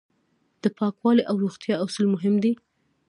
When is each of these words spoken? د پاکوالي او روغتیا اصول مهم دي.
د 0.63 0.65
پاکوالي 0.77 1.23
او 1.29 1.35
روغتیا 1.43 1.75
اصول 1.85 2.07
مهم 2.15 2.35
دي. 2.43 2.51